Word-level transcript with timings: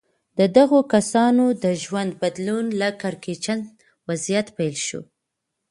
د 0.39 0.41
دغو 0.57 0.79
کسانو 0.93 1.45
د 1.63 1.65
ژوند 1.83 2.11
بدلون 2.21 2.65
له 2.81 2.89
کړکېچن 3.01 3.59
وضعيت 4.07 4.47
پيل 4.57 4.75
شوی. 4.87 5.07